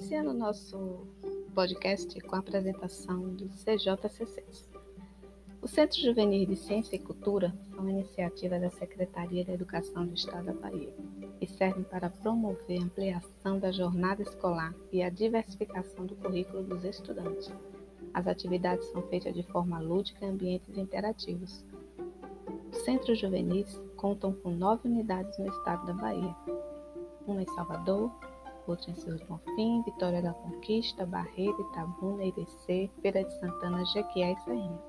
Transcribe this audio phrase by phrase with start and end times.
[0.00, 1.06] Iniciando o nosso
[1.54, 4.66] podcast com a apresentação do CJCCs.
[5.60, 10.14] O Centro Juvenil de Ciência e Cultura são uma iniciativa da Secretaria da Educação do
[10.14, 10.94] Estado da Bahia
[11.38, 16.82] e servem para promover a ampliação da jornada escolar e a diversificação do currículo dos
[16.82, 17.52] estudantes.
[18.14, 21.62] As atividades são feitas de forma lúdica em ambientes interativos.
[22.72, 26.34] Os centros juvenis contam com nove unidades no estado da Bahia,
[27.26, 28.10] uma em Salvador,
[28.66, 34.40] outra em Seus Bonfim, Vitória da Conquista, Barreira, Itabuna, Irecê, Feira de Santana, Jequié e
[34.40, 34.80] Serrinha.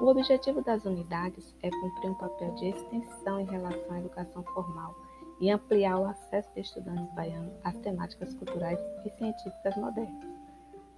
[0.00, 4.94] O objetivo das unidades é cumprir um papel de extensão em relação à educação formal
[5.40, 10.24] e ampliar o acesso de estudantes baianos às temáticas culturais e científicas modernas.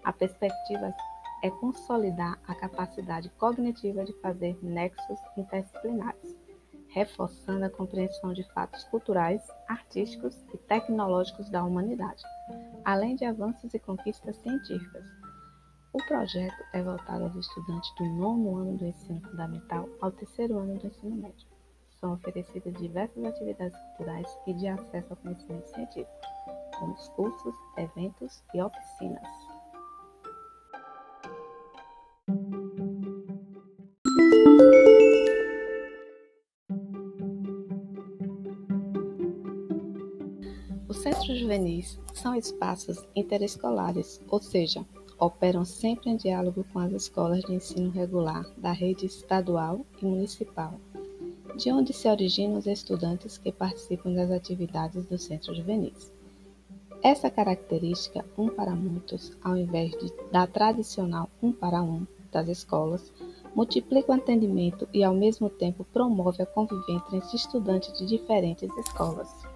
[0.05, 0.95] A perspectiva
[1.43, 6.46] é consolidar a capacidade cognitiva de fazer nexos interdisciplinares
[6.97, 12.23] reforçando a compreensão de fatos culturais, artísticos e tecnológicos da humanidade,
[12.87, 15.05] além de avanços e conquistas científicas.
[15.93, 20.79] O projeto é voltado aos estudantes do nono ano do ensino fundamental ao terceiro ano
[20.79, 21.47] do ensino médio.
[22.01, 26.21] São oferecidas diversas atividades culturais e de acesso ao conhecimento científico,
[26.79, 29.46] como os cursos, eventos e oficinas.
[40.97, 44.83] Os centros juvenis são espaços interescolares, ou seja,
[45.21, 50.81] operam sempre em diálogo com as escolas de ensino regular da rede estadual e municipal,
[51.55, 56.11] de onde se originam os estudantes que participam das atividades dos centros juvenis.
[57.03, 63.13] Essa característica, um para muitos, ao invés de, da tradicional um para um das escolas,
[63.55, 69.56] multiplica o atendimento e, ao mesmo tempo, promove a convivência entre estudantes de diferentes escolas.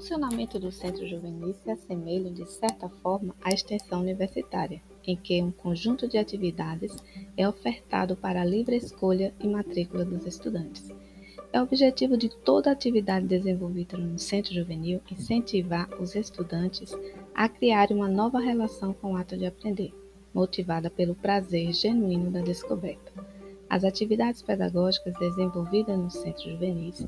[0.00, 5.52] Funcionamento do centro juvenil se assemelha, de certa forma, à extensão universitária, em que um
[5.52, 6.96] conjunto de atividades
[7.36, 10.90] é ofertado para a livre escolha e matrícula dos estudantes.
[11.52, 16.96] É o objetivo de toda atividade desenvolvida no centro juvenil incentivar os estudantes
[17.34, 19.92] a criar uma nova relação com o ato de aprender,
[20.32, 23.12] motivada pelo prazer genuíno da descoberta.
[23.68, 27.06] As atividades pedagógicas desenvolvidas nos centros juvenis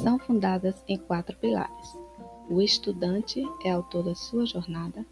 [0.00, 2.09] são fundadas em quatro pilares.
[2.50, 5.06] O estudante é autor da sua jornada,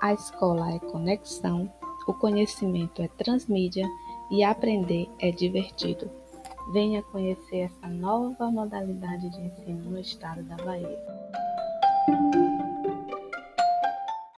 [0.00, 1.70] a escola é conexão,
[2.06, 3.86] o conhecimento é transmídia
[4.30, 6.10] e aprender é divertido.
[6.72, 10.98] Venha conhecer essa nova modalidade de ensino no estado da Bahia.